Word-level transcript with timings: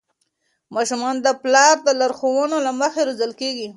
ماشومان 0.75 1.15
د 1.21 1.27
پلار 1.43 1.75
د 1.87 1.89
لارښوونو 1.99 2.57
له 2.65 2.71
مخې 2.79 3.01
روزل 3.07 3.31
کېږي. 3.41 3.67